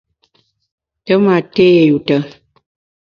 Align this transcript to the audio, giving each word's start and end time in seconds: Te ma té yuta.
Te 1.05 1.13
ma 1.23 1.35
té 1.55 1.65
yuta. 1.87 2.17